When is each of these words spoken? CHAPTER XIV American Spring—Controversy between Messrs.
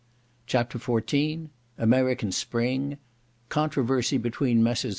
CHAPTER 0.47 0.79
XIV 0.79 1.49
American 1.77 2.31
Spring—Controversy 2.31 4.17
between 4.17 4.63
Messrs. 4.63 4.89